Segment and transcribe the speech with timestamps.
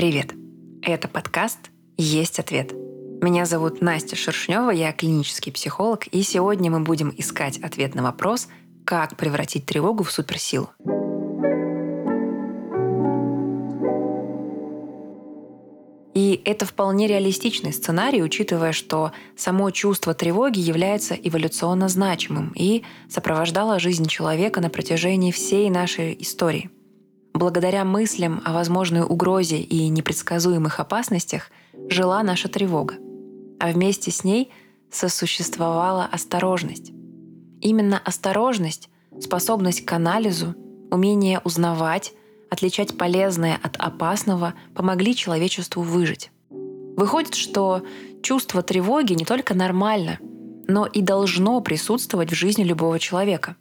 [0.00, 0.32] Привет!
[0.80, 1.58] Это подкаст
[1.98, 2.72] «Есть ответ».
[3.20, 8.48] Меня зовут Настя Шершнева, я клинический психолог, и сегодня мы будем искать ответ на вопрос,
[8.86, 10.70] как превратить тревогу в суперсилу.
[16.14, 23.78] И это вполне реалистичный сценарий, учитывая, что само чувство тревоги является эволюционно значимым и сопровождало
[23.78, 26.70] жизнь человека на протяжении всей нашей истории.
[27.40, 31.50] Благодаря мыслям о возможной угрозе и непредсказуемых опасностях
[31.88, 32.96] жила наша тревога,
[33.58, 34.52] а вместе с ней
[34.90, 36.92] сосуществовала осторожность.
[37.62, 38.90] Именно осторожность,
[39.22, 40.54] способность к анализу,
[40.90, 42.12] умение узнавать,
[42.50, 46.30] отличать полезное от опасного помогли человечеству выжить.
[46.50, 47.82] Выходит, что
[48.22, 50.18] чувство тревоги не только нормально,
[50.68, 53.56] но и должно присутствовать в жизни любого человека.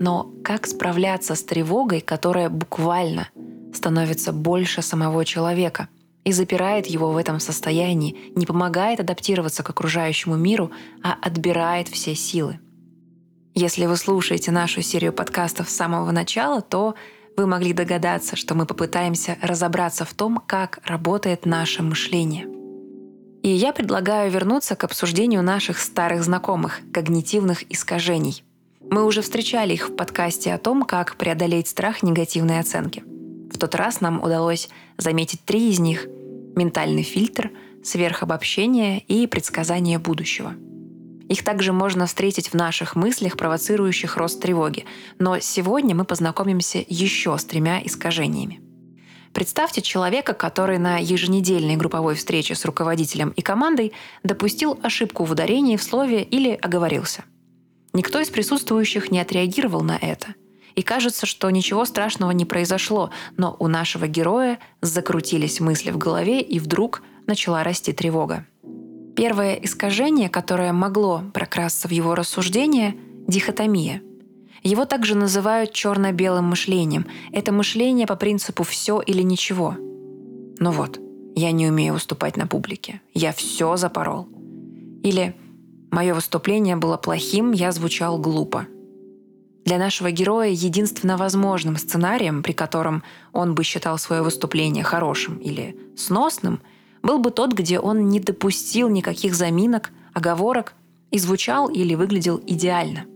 [0.00, 3.28] Но как справляться с тревогой, которая буквально
[3.74, 5.88] становится больше самого человека
[6.24, 10.70] и запирает его в этом состоянии, не помогает адаптироваться к окружающему миру,
[11.02, 12.60] а отбирает все силы?
[13.54, 16.94] Если вы слушаете нашу серию подкастов с самого начала, то
[17.36, 22.46] вы могли догадаться, что мы попытаемся разобраться в том, как работает наше мышление.
[23.42, 28.44] И я предлагаю вернуться к обсуждению наших старых знакомых– когнитивных искажений.
[28.90, 33.02] Мы уже встречали их в подкасте о том, как преодолеть страх негативной оценки.
[33.52, 36.06] В тот раз нам удалось заметить три из них–
[36.56, 37.50] ментальный фильтр,
[37.82, 40.54] сверхобобщение и предсказание будущего–
[41.28, 44.86] их также можно встретить в наших мыслях, провоцирующих рост тревоги.
[45.18, 48.60] Но сегодня мы познакомимся еще с тремя искажениями.
[49.34, 53.92] Представьте человека, который на еженедельной групповой встрече с руководителем и командой
[54.22, 57.24] допустил ошибку в ударении в слове или оговорился.
[57.98, 60.28] Никто из присутствующих не отреагировал на это.
[60.76, 66.40] И кажется, что ничего страшного не произошло, но у нашего героя закрутились мысли в голове,
[66.40, 68.46] и вдруг начала расти тревога.
[69.16, 72.94] Первое искажение, которое могло прокрасться в его рассуждение–
[73.26, 74.00] дихотомия.
[74.62, 77.04] Его также называют черно-белым мышлением.
[77.32, 79.74] Это мышление по принципу «все или ничего».
[79.76, 81.00] Ну вот,
[81.34, 83.00] я не умею выступать на публике.
[83.12, 84.28] Я все запорол.
[85.02, 85.34] Или
[85.90, 88.66] «Мое выступление было плохим, я звучал глупо».
[89.64, 95.76] Для нашего героя единственно возможным сценарием, при котором он бы считал свое выступление хорошим или
[95.96, 96.60] сносным–
[97.02, 100.74] был бы тот, где он не допустил никаких заминок, оговорок
[101.10, 103.06] и звучал или выглядел идеально.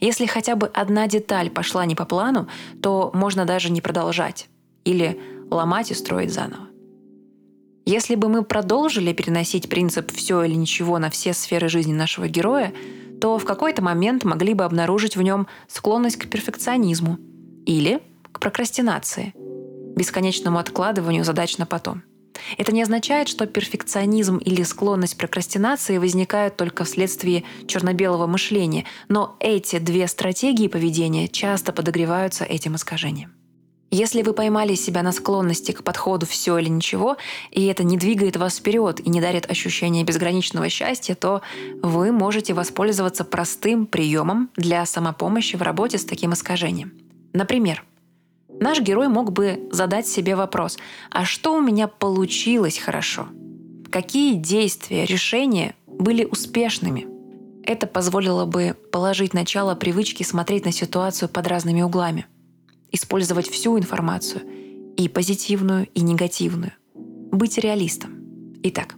[0.00, 2.48] Если хотя бы одна деталь пошла не по плану,
[2.82, 4.48] то можно даже не продолжать
[4.84, 6.69] или ломать и строить заново.
[7.86, 12.72] Если бы мы продолжили переносить принцип «все или ничего» на все сферы жизни нашего героя,
[13.20, 17.18] то в какой-то момент могли бы обнаружить в нем склонность к перфекционизму
[17.66, 18.00] или
[18.32, 19.34] к прокрастинации,
[19.96, 22.02] бесконечному откладыванию задач на потом–
[22.58, 29.36] это не означает, что перфекционизм или склонность к прокрастинации возникают только вследствие черно-белого мышления, но
[29.40, 33.32] эти две стратегии поведения часто подогреваются этим искажением.
[33.90, 37.16] Если вы поймали себя на склонности к подходу «все или ничего»,
[37.50, 41.42] и это не двигает вас вперед и не дарит ощущения безграничного счастья, то
[41.82, 46.92] вы можете воспользоваться простым приемом для самопомощи в работе с таким искажением.
[47.32, 47.84] Например,
[48.60, 50.78] Наш герой мог бы задать себе вопрос,
[51.10, 53.28] а что у меня получилось хорошо?
[53.90, 57.06] Какие действия, решения были успешными?
[57.64, 62.26] Это позволило бы положить начало привычке смотреть на ситуацию под разными углами,
[62.92, 64.42] использовать всю информацию,
[64.96, 68.10] и позитивную, и негативную, быть реалистом.
[68.62, 68.96] Итак,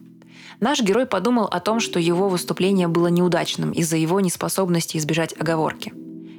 [0.59, 5.93] наш герой подумал о том, что его выступление было неудачным из-за его неспособности избежать оговорки.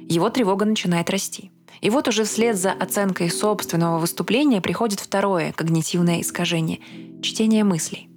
[0.08, 1.50] Его тревога начинает расти.
[1.80, 6.80] И вот уже вслед за оценкой собственного выступления приходит второе когнитивное искажение–
[7.22, 8.08] чтение мыслей.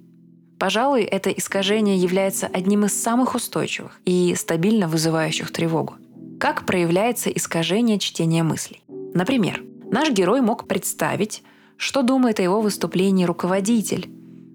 [0.58, 5.94] Пожалуй, это искажение является одним из самых устойчивых и стабильно вызывающих тревогу.
[6.40, 8.82] Как проявляется искажение чтения мыслей?
[9.14, 11.42] Например, наш герой мог представить,
[11.76, 14.10] что думает о его выступлении руководитель,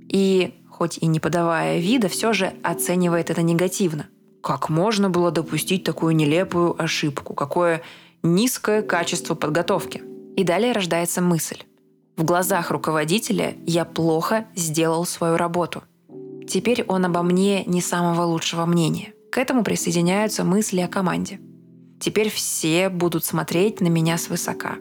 [0.07, 4.07] и, хоть и не подавая вида, все же оценивает это негативно.
[4.42, 7.33] Как можно было допустить такую нелепую ошибку?
[7.33, 7.81] Какое
[8.24, 10.01] низкое качество подготовки.
[10.36, 11.57] И далее рождается мысль.
[12.16, 15.83] В глазах руководителя я плохо сделал свою работу.
[16.48, 19.13] Теперь он обо мне не самого лучшего мнения.
[19.31, 21.39] К этому присоединяются мысли о команде.
[22.03, 24.75] Теперь все будут смотреть на меня свысока.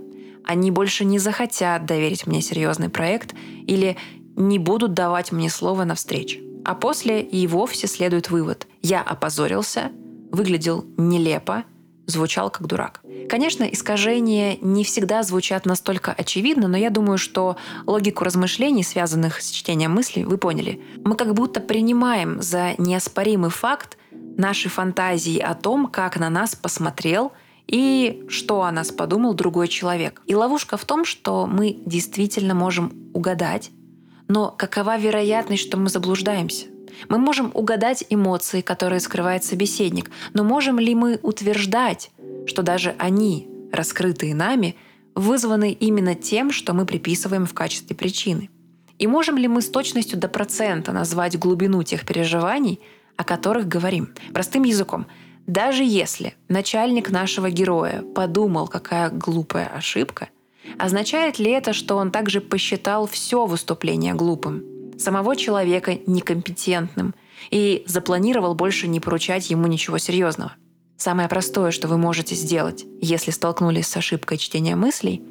[0.45, 3.33] Они больше не захотят доверить мне серьезный проект
[3.65, 3.97] или
[4.35, 6.41] не будут давать мне слово на встрече.
[6.65, 8.67] А после и вовсе следует вывод.
[8.83, 9.93] Я опозорился,
[10.33, 11.63] выглядел нелепо,
[12.07, 13.03] звучал как дурак.
[13.29, 19.49] Конечно, искажения не всегда звучат настолько очевидно, но я думаю, что логику размышлений, связанных с
[19.51, 20.83] чтением мыслей, вы поняли.
[21.05, 23.97] Мы как будто принимаем за неоспоримый факт
[24.37, 27.33] наши фантазии о том, как на нас посмотрел
[27.67, 30.23] и что о нас подумал другой человек.
[30.27, 33.71] И ловушка в том, что мы действительно можем угадать,
[34.29, 36.67] но какова вероятность, что мы заблуждаемся?
[37.09, 42.11] Мы можем угадать эмоции, которые скрывает собеседник, но можем ли мы утверждать,
[42.47, 44.77] что даже они, раскрытые нами,
[45.15, 48.51] вызваны именно тем, что мы приписываем в качестве причины?
[48.99, 52.81] И можем ли мы с точностью до процента назвать глубину тех переживаний,
[53.17, 54.15] о которых говорим?
[54.33, 55.07] Простым языком,
[55.47, 60.29] даже если начальник нашего героя подумал, какая глупая ошибка,
[60.79, 64.73] означает ли это, что он также посчитал все выступление глупым?
[65.03, 67.15] самого человека некомпетентным
[67.51, 70.53] и запланировал больше не поручать ему ничего серьезного.
[70.97, 75.23] Самое простое, что вы можете сделать, если столкнулись с ошибкой чтения мыслей,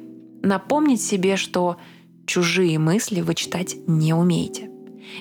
[0.42, 1.78] напомнить себе, что
[2.26, 4.70] чужие мысли вы читать не умеете.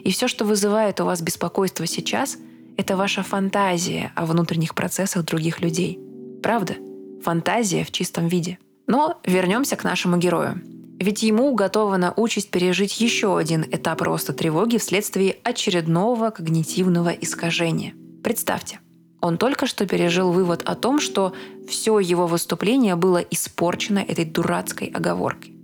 [0.04, 2.38] И все, что вызывает у вас беспокойство сейчас,
[2.78, 6.00] это ваша фантазия о внутренних процессах других людей.
[6.42, 6.76] Правда?
[7.24, 8.58] Фантазия в чистом виде.
[8.88, 10.62] Но вернемся к нашему герою.
[11.00, 17.94] Ведь ему уготована участь пережить еще один этап роста тревоги вследствие очередного когнитивного искажения.
[18.24, 18.80] Представьте,
[19.20, 21.34] он только что пережил вывод о том, что
[21.68, 25.56] все его выступление было испорчено этой дурацкой оговоркой.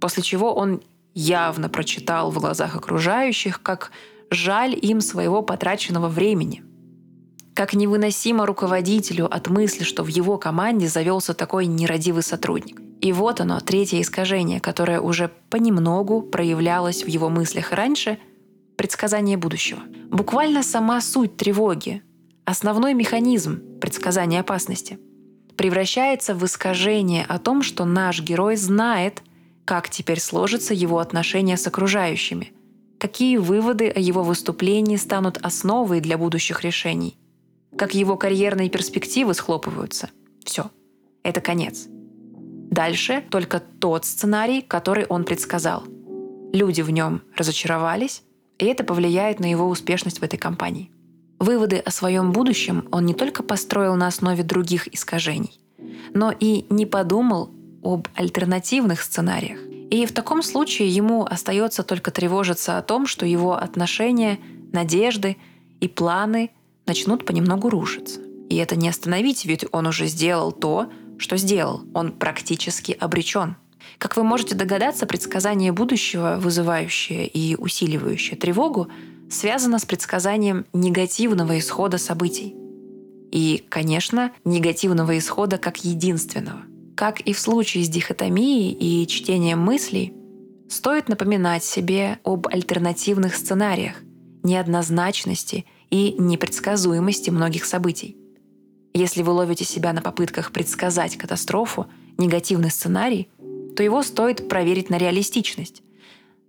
[0.00, 0.82] После чего он
[1.14, 3.90] явно прочитал в глазах окружающих, как
[4.30, 6.62] жаль им своего потраченного времени.
[7.54, 12.80] Как невыносимо руководителю от мысли, что в его команде завелся такой нерадивый сотрудник.
[13.00, 18.18] И вот оно, третье искажение, которое уже понемногу проявлялось в его мыслях раньше–
[18.76, 19.80] предсказание будущего.
[20.10, 22.02] Буквально сама суть тревоги,
[22.44, 24.98] основной механизм предсказания опасности,
[25.56, 29.22] превращается в искажение о том, что наш герой знает,
[29.64, 32.52] как теперь сложатся его отношения с окружающими,
[32.98, 37.18] какие выводы о его выступлении станут основой для будущих решений,
[37.76, 40.10] как его карьерные перспективы схлопываются.
[40.44, 40.70] Все.
[41.22, 41.86] Это конец.
[41.88, 45.84] Дальше только тот сценарий, который он предсказал.
[46.52, 48.22] Люди в нем разочаровались,
[48.58, 50.90] и это повлияет на его успешность в этой компании.
[51.38, 55.60] Выводы о своем будущем он не только построил на основе других искажений,
[56.14, 57.50] но и не подумал
[57.82, 59.58] об альтернативных сценариях.
[59.90, 64.38] И в таком случае ему остается только тревожиться о том, что его отношения,
[64.72, 65.36] надежды
[65.80, 66.50] и планы
[66.86, 68.20] начнут понемногу рушиться.
[68.48, 71.82] И это не остановить, ведь он уже сделал то, что сделал?
[71.94, 73.56] Он практически обречен.
[73.98, 78.88] Как вы можете догадаться, предсказание будущего, вызывающее и усиливающее тревогу,
[79.30, 82.54] связано с предсказанием негативного исхода событий.
[83.32, 86.62] И, конечно, негативного исхода как единственного.
[86.96, 90.14] Как и в случае с дихотомией и чтением мыслей,
[90.70, 93.96] стоит напоминать себе об альтернативных сценариях,
[94.42, 98.16] неоднозначности и непредсказуемости многих событий.
[98.94, 103.28] Если вы ловите себя на попытках предсказать катастрофу, негативный сценарий,
[103.76, 105.82] то его стоит проверить на реалистичность.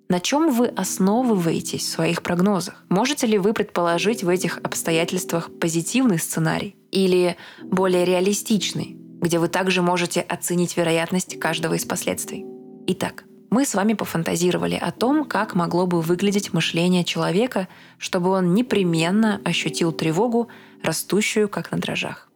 [0.08, 2.86] На чем вы основываетесь в своих прогнозах?
[2.88, 7.36] Можете ли вы предположить в этих обстоятельствах позитивный сценарий или
[7.66, 8.98] более реалистичный,
[9.28, 12.46] где вы также можете оценить вероятность каждого из последствий?
[12.88, 17.68] Итак, мы с вами пофантазировали о том, как могло бы выглядеть мышление человека,
[17.98, 20.48] чтобы он непременно ощутил тревогу,
[20.82, 22.30] растущую как на дрожжах.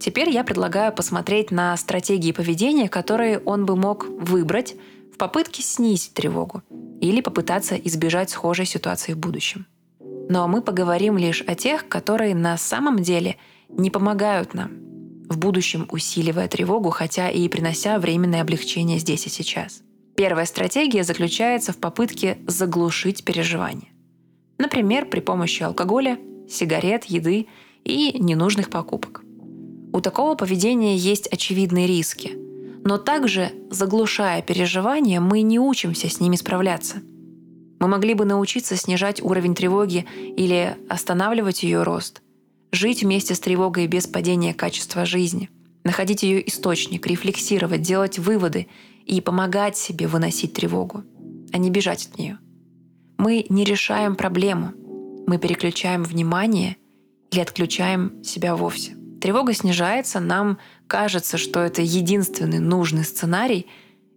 [0.00, 4.76] Теперь я предлагаю посмотреть на стратегии поведения, которые он бы мог выбрать
[5.12, 6.62] в попытке снизить тревогу
[7.02, 9.66] или попытаться избежать схожей ситуации в будущем.
[10.30, 13.36] Но мы поговорим лишь о тех, которые на самом деле
[13.68, 14.93] не помогают нам,
[15.28, 19.82] в будущем усиливая тревогу, хотя и принося временное облегчение здесь и сейчас.
[20.16, 23.88] Первая стратегия заключается в попытке заглушить переживания.
[24.58, 27.48] Например, при помощи алкоголя, сигарет, еды
[27.84, 29.22] и ненужных покупок.
[29.92, 32.32] У такого поведения есть очевидные риски.
[32.84, 36.96] Но также, заглушая переживания, мы не учимся с ними справляться.
[37.80, 42.22] Мы могли бы научиться снижать уровень тревоги или останавливать ее рост,
[42.74, 45.50] жить вместе с тревогой без падения качества жизни,
[45.84, 48.68] находить ее источник, рефлексировать, делать выводы
[49.06, 51.04] и помогать себе выносить тревогу,
[51.52, 52.38] а не бежать от нее.
[53.18, 54.72] Мы не решаем проблему,
[55.26, 56.76] мы переключаем внимание
[57.30, 58.96] или отключаем себя вовсе.
[59.20, 63.66] Тревога снижается, нам кажется, что это единственный нужный сценарий,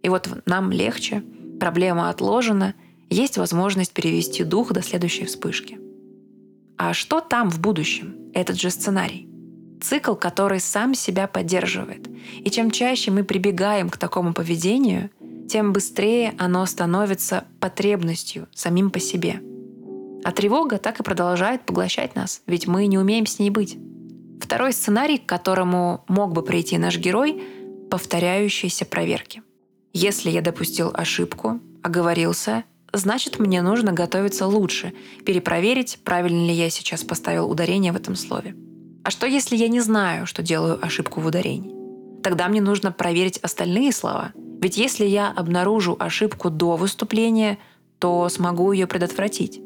[0.02, 1.22] и вот нам легче,
[1.58, 2.74] проблема отложена,
[3.08, 5.78] есть возможность перевести дух до следующей вспышки.
[6.76, 8.27] А что там в будущем?
[8.38, 9.28] Этот же сценарий.
[9.82, 12.08] Цикл, который сам себя поддерживает.
[12.38, 15.10] И чем чаще мы прибегаем к такому поведению,
[15.48, 19.40] тем быстрее оно становится потребностью самим по себе.
[20.22, 23.76] А тревога так и продолжает поглощать нас, ведь мы не умеем с ней быть.
[24.40, 27.42] Второй сценарий, к которому мог бы прийти наш герой—
[27.90, 29.42] повторяющиеся проверки.
[29.92, 34.92] Если я допустил ошибку, оговорился, значит, мне нужно готовиться лучше,
[35.24, 38.54] перепроверить, правильно ли я сейчас поставил ударение в этом слове.
[39.04, 41.74] А что, если я не знаю, что делаю ошибку в ударении?
[42.22, 44.32] Тогда мне нужно проверить остальные слова.
[44.60, 47.58] Ведь если я обнаружу ошибку до выступления,
[47.98, 49.60] то смогу ее предотвратить.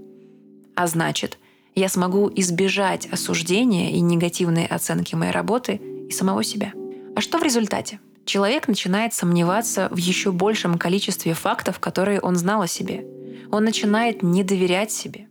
[0.75, 1.39] А значит,
[1.75, 6.73] я смогу избежать осуждения и негативной оценки моей работы и самого себя.
[7.17, 8.01] А что в результате?
[8.25, 13.05] Человек начинает сомневаться в еще большем количестве фактов, которые он знал о себе.
[13.51, 15.29] Он начинает не доверять себе.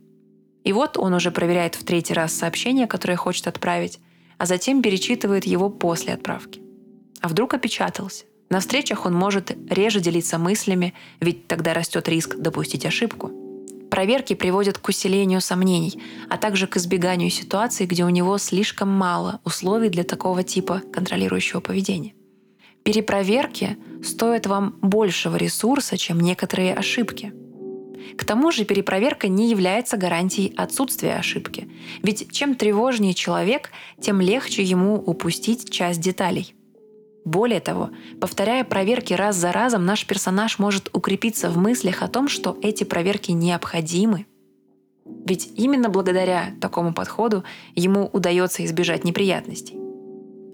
[0.64, 3.98] И вот он уже проверяет в третий раз сообщение, которое хочет отправить,
[4.38, 6.62] а затем перечитывает его после отправки.
[7.20, 8.24] А вдруг опечатался?
[8.50, 13.32] На встречах он может реже делиться мыслями, ведь тогда растет риск допустить ошибку.
[13.90, 19.40] Проверки приводят к усилению сомнений, а также к избеганию ситуаций, где у него слишком мало
[19.44, 22.14] условий для такого типа контролирующего поведения.
[22.84, 27.32] Перепроверки стоят вам большего ресурса, чем некоторые ошибки–
[28.16, 31.68] к тому же перепроверка не является гарантией отсутствия ошибки.
[32.02, 33.70] Ведь чем тревожнее человек,
[34.00, 36.54] тем легче ему упустить часть деталей.
[37.24, 42.28] Более того, повторяя проверки раз за разом, наш персонаж может укрепиться в мыслях о том,
[42.28, 44.26] что эти проверки необходимы.
[45.04, 49.78] Ведь именно благодаря такому подходу ему удается избежать неприятностей.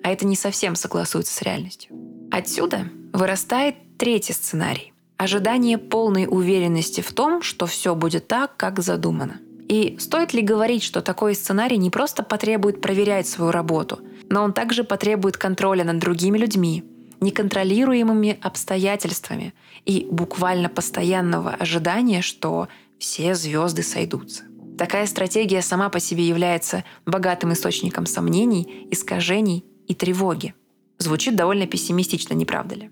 [0.02, 2.07] А это не совсем согласуется с реальностью.
[2.30, 9.40] Отсюда вырастает третий сценарий ожидание полной уверенности в том, что все будет так, как задумано.
[9.68, 13.98] И стоит ли говорить, что такой сценарий не просто потребует проверять свою работу,
[14.30, 16.84] но он также потребует контроля над другими людьми,
[17.20, 19.52] неконтролируемыми обстоятельствами
[19.84, 22.68] и буквально постоянного ожидания, что
[22.98, 24.44] все звезды сойдутся.
[24.78, 30.54] Такая стратегия сама по себе является богатым источником сомнений, искажений и тревоги.
[30.98, 32.90] Звучит довольно пессимистично, не правда ли?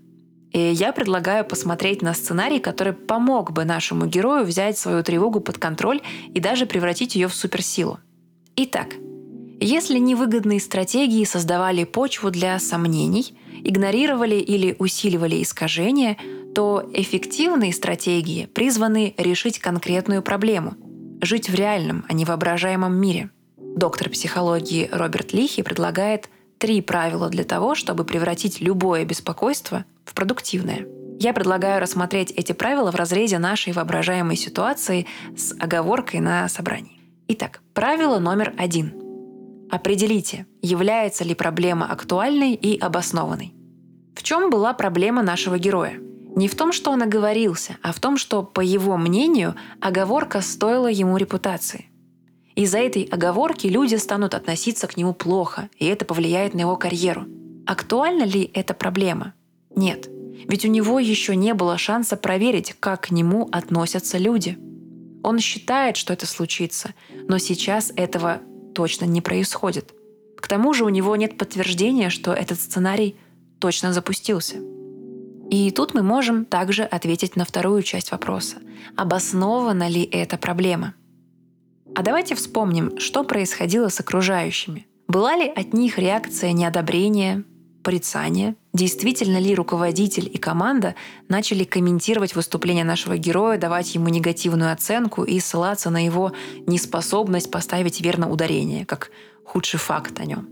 [0.53, 5.59] И я предлагаю посмотреть на сценарий, который помог бы нашему герою взять свою тревогу под
[5.59, 6.01] контроль
[6.33, 7.99] и даже превратить ее в суперсилу.
[8.57, 8.95] Итак,
[9.61, 16.17] если невыгодные стратегии создавали почву для сомнений, игнорировали или усиливали искажения,
[16.55, 20.75] то эффективные стратегии призваны решить конкретную проблему–
[21.21, 23.31] жить в реальном, а не воображаемом мире.
[23.59, 30.87] Доктор психологии Роберт Лихи предлагает три правила для того, чтобы превратить любое беспокойство в продуктивное.
[31.19, 37.01] Я предлагаю рассмотреть эти правила в разрезе нашей воображаемой ситуации с оговоркой на собрании.
[37.29, 38.93] Итак, правило номер один.
[39.71, 43.55] Определите, является ли проблема актуальной и обоснованной.
[44.15, 45.99] В чем была проблема нашего героя?
[46.37, 50.87] Не в том, что он оговорился, а в том, что, по его мнению, оговорка стоила
[50.87, 51.87] ему репутации.
[52.57, 57.27] Из-за этой оговорки люди станут относиться к нему плохо, и это повлияет на его карьеру.
[57.67, 59.35] Актуальна ли эта проблема?
[59.75, 60.09] Нет.
[60.49, 64.59] Ведь у него еще не было шанса проверить, как к нему относятся люди.
[65.23, 66.95] Он считает, что это случится,
[67.29, 68.41] но сейчас этого
[68.75, 69.93] точно не происходит.
[70.39, 73.17] К тому же у него нет подтверждения, что этот сценарий
[73.59, 74.57] точно запустился.
[75.51, 78.57] И тут мы можем также ответить на вторую часть вопроса.
[78.97, 80.95] Обоснована ли эта проблема?
[81.97, 84.87] А давайте вспомним, что происходило с окружающими.
[85.09, 87.43] Была ли от них реакция неодобрения,
[87.83, 90.95] порицание, действительно ли руководитель и команда
[91.31, 96.33] начали комментировать выступление нашего героя, давать ему негативную оценку и ссылаться на его
[96.67, 99.11] неспособность поставить верно ударение, как
[99.47, 100.51] худший факт о нем.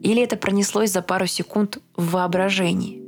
[0.00, 3.02] Или это пронеслось за пару секунд в воображении.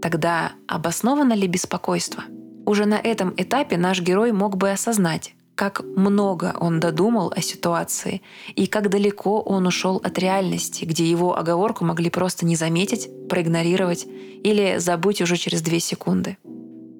[0.00, 2.24] Тогда обосновано ли беспокойство?
[2.64, 8.22] Уже на этом этапе наш герой мог бы осознать, как много он додумал о ситуации
[8.54, 14.06] и как далеко он ушел от реальности, где его оговорку могли просто не заметить, проигнорировать
[14.06, 16.38] или забыть уже через две секунды.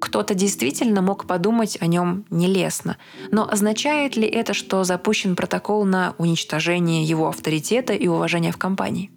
[0.01, 2.99] Кто-то действительно мог подумать о нем нелестно,
[3.31, 9.11] но означает ли это, что запущен протокол на уничтожение его авторитета и уважения в компании?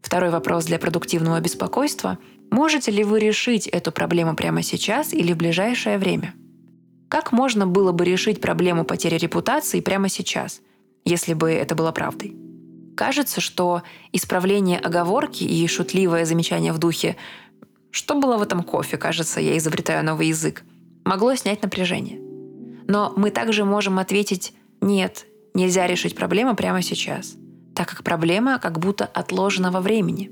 [0.00, 2.18] Второй вопрос для продуктивного беспокойства–
[2.50, 6.34] можете ли вы решить эту проблему прямо сейчас или в ближайшее время–
[7.12, 10.62] как можно было бы решить проблему потери репутации прямо сейчас,
[11.04, 12.34] если бы это было правдой?
[12.96, 17.16] Кажется, что исправление оговорки и шутливое замечание в духе
[17.90, 18.96] «Что было в этом кофе?
[18.96, 20.62] Кажется, я изобретаю новый язык»
[21.04, 22.18] могло снять напряжение.
[22.88, 27.34] Но мы также можем ответить «Нет, нельзя решить проблему прямо сейчас.
[27.74, 30.30] так как проблема как будто отложена во времени.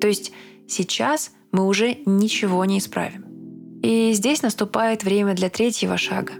[0.00, 0.32] То есть
[0.66, 3.25] сейчас мы уже ничего не исправим.
[3.86, 6.32] И здесь наступает время для третьего шага.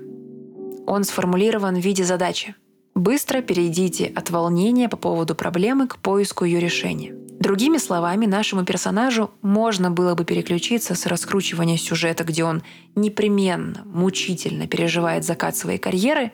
[0.85, 2.57] Он сформулирован в виде задачи.
[2.97, 7.15] Быстро перейдите от волнения по поводу проблемы к поиску ее решения.
[7.38, 12.65] Другими словами, нашему персонажу можно было бы переключиться с раскручивания сюжета, где он
[12.97, 16.33] непременно, мучительно переживает закат своей карьеры,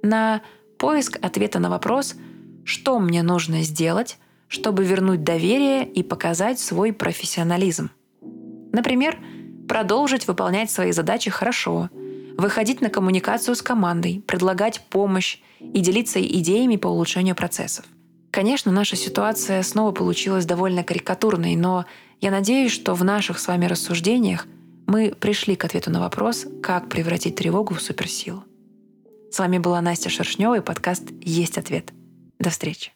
[0.00, 0.40] на
[0.78, 2.14] поиск ответа на вопрос,
[2.64, 4.16] что мне нужно сделать,
[4.48, 7.90] чтобы вернуть доверие и показать свой профессионализм.
[8.72, 9.18] Например,
[9.68, 11.90] продолжить выполнять свои задачи хорошо,
[12.36, 17.84] выходить на коммуникацию с командой, предлагать помощь и делиться идеями по улучшению процессов.
[18.30, 21.84] Конечно, наша ситуация снова получилась довольно карикатурной, но
[22.20, 24.46] я надеюсь, что в наших с вами рассуждениях
[24.86, 28.44] мы пришли к ответу на вопрос, как превратить тревогу в суперсилу.
[29.30, 31.92] С вами была Настя Шершнева и подкаст «Есть ответ».
[32.38, 32.93] До встречи.